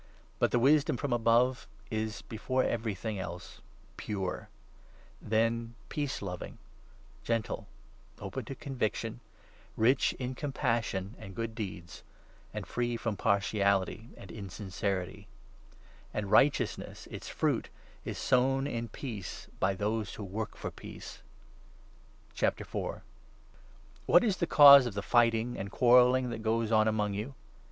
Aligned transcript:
But 0.39 0.49
the 0.49 0.57
wisdom 0.57 0.97
from 0.97 1.13
above 1.13 1.67
is, 1.91 2.23
before 2.23 2.63
every 2.63 2.95
thing 2.95 3.17
17 3.17 3.21
else, 3.21 3.61
pure; 3.97 4.49
then 5.21 5.75
peace 5.89 6.23
loving, 6.23 6.57
gentle, 7.23 7.67
open 8.17 8.43
to 8.45 8.55
conviction, 8.55 9.19
rich 9.77 10.13
in 10.13 10.33
compassion 10.33 11.13
and 11.19 11.35
good 11.35 11.53
deeds, 11.53 12.01
and 12.51 12.65
free 12.65 12.97
from 12.97 13.15
partiality 13.15 14.09
and 14.17 14.31
insincerity. 14.31 15.27
And 16.15 16.31
righteousness, 16.31 17.05
its 17.11 17.29
fruit, 17.29 17.69
is 18.03 18.17
sown 18.17 18.65
in 18.65 18.87
peace 18.87 19.43
18 19.43 19.55
by 19.59 19.75
those 19.75 20.15
who 20.15 20.23
work 20.23 20.57
for 20.57 20.71
peace. 20.71 21.21
Acainst 22.35 23.01
What 24.07 24.23
is 24.23 24.37
the 24.37 24.47
cause 24.47 24.87
of 24.87 24.95
the 24.95 25.03
fighting 25.03 25.59
and 25.59 25.69
quarrel 25.69 26.07
i 26.07 26.09
< 26.09 26.09
Party 26.09 26.09
strife, 26.09 26.13
ling 26.13 26.29
that 26.31 26.41
goes 26.41 26.71
on 26.71 26.87
among 26.87 27.13
you? 27.13 27.35